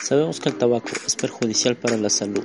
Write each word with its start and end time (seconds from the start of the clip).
Sabemos 0.00 0.38
que 0.40 0.48
el 0.48 0.56
tabaco 0.56 0.90
es 1.06 1.16
perjudicial 1.16 1.76
para 1.76 1.96
la 1.96 2.08
salud. 2.08 2.44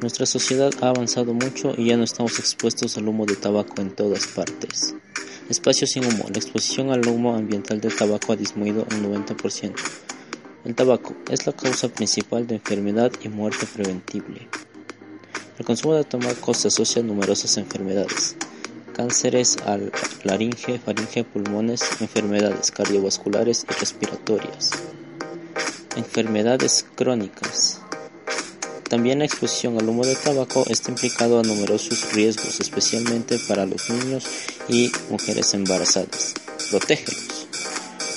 Nuestra 0.00 0.24
sociedad 0.24 0.72
ha 0.80 0.88
avanzado 0.88 1.34
mucho 1.34 1.74
y 1.76 1.86
ya 1.86 1.96
no 1.96 2.04
estamos 2.04 2.38
expuestos 2.38 2.96
al 2.96 3.06
humo 3.06 3.26
de 3.26 3.36
tabaco 3.36 3.82
en 3.82 3.94
todas 3.94 4.26
partes. 4.26 4.94
Espacio 5.50 5.86
sin 5.86 6.04
humo. 6.04 6.24
La 6.32 6.38
exposición 6.38 6.90
al 6.90 7.06
humo 7.06 7.36
ambiental 7.36 7.80
del 7.80 7.94
tabaco 7.94 8.32
ha 8.32 8.36
disminuido 8.36 8.86
un 8.90 9.12
90%. 9.12 9.74
El 10.64 10.74
tabaco 10.74 11.14
es 11.30 11.46
la 11.46 11.52
causa 11.52 11.88
principal 11.88 12.46
de 12.46 12.56
enfermedad 12.56 13.12
y 13.22 13.28
muerte 13.28 13.66
preventible. 13.66 14.48
El 15.58 15.64
consumo 15.64 15.94
de 15.94 16.04
tabaco 16.04 16.54
se 16.54 16.68
asocia 16.68 17.02
a 17.02 17.04
numerosas 17.04 17.58
enfermedades, 17.58 18.36
cánceres 18.94 19.58
al 19.66 19.92
laringe, 20.24 20.78
faringe, 20.78 21.22
pulmones, 21.24 21.82
enfermedades 22.00 22.70
cardiovasculares 22.70 23.66
y 23.68 23.72
respiratorias 23.78 24.72
enfermedades 25.96 26.84
crónicas. 26.94 27.80
También 28.88 29.18
la 29.18 29.24
exposición 29.24 29.78
al 29.78 29.88
humo 29.88 30.04
de 30.04 30.14
tabaco 30.14 30.64
está 30.68 30.90
implicado 30.90 31.40
a 31.40 31.42
numerosos 31.42 32.12
riesgos, 32.12 32.60
especialmente 32.60 33.38
para 33.48 33.66
los 33.66 33.90
niños 33.90 34.24
y 34.68 34.92
mujeres 35.10 35.54
embarazadas. 35.54 36.34
Protégelos. 36.70 37.48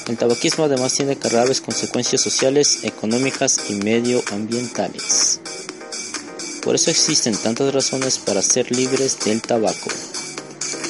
El 0.08 0.18
tabaquismo 0.18 0.66
además 0.66 0.94
tiene 0.94 1.16
graves 1.16 1.62
consecuencias 1.62 2.22
sociales, 2.22 2.80
económicas 2.84 3.60
y 3.70 3.74
medioambientales. 3.76 5.40
Por 6.64 6.76
eso 6.76 6.92
existen 6.92 7.36
tantas 7.36 7.74
razones 7.74 8.20
para 8.20 8.42
ser 8.42 8.72
libres 8.72 9.20
del 9.26 9.42
tabaco. 9.42 9.90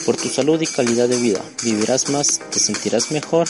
Por 0.06 0.18
tu 0.18 0.28
salud 0.28 0.60
y 0.62 0.68
calidad 0.68 1.08
de 1.08 1.18
vida, 1.18 1.42
vivirás 1.64 2.10
más, 2.10 2.40
te 2.50 2.60
sentirás 2.60 3.12
mejor 3.12 3.48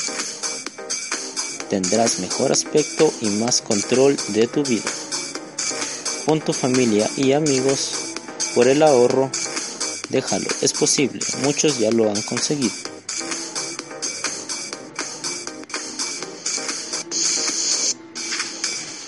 tendrás 1.70 2.20
mejor 2.20 2.52
aspecto 2.52 3.14
y 3.22 3.30
más 3.30 3.62
control 3.62 4.18
de 4.30 4.48
tu 4.48 4.64
vida. 4.64 4.90
Con 6.26 6.42
tu 6.42 6.54
familia 6.54 7.10
y 7.16 7.34
amigos, 7.34 7.92
por 8.56 8.68
el 8.68 8.82
ahorro, 8.82 9.30
déjalo, 10.10 10.48
es 10.62 10.74
posible, 10.74 11.20
muchos 11.44 11.80
ya 11.80 11.92
lo 11.92 12.10
han 12.10 12.22
conseguido. 12.24 12.74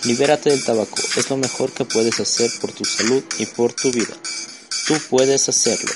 Libérate 0.03 0.49
del 0.49 0.63
tabaco, 0.63 0.97
es 1.15 1.29
lo 1.29 1.37
mejor 1.37 1.71
que 1.71 1.85
puedes 1.85 2.19
hacer 2.19 2.51
por 2.59 2.71
tu 2.71 2.85
salud 2.85 3.23
y 3.37 3.45
por 3.45 3.73
tu 3.73 3.91
vida. 3.91 4.15
Tú 4.87 4.95
puedes 5.09 5.47
hacerlo. 5.47 5.91